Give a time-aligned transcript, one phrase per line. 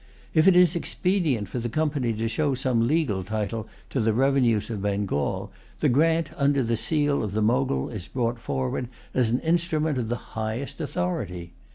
[0.33, 4.71] If it is expedient for the Company to show some legal title to the revenues
[4.71, 9.41] of Bengal, the grant under the seal of the Mogul is brought forward as an
[9.41, 11.53] instrument of the highest authority.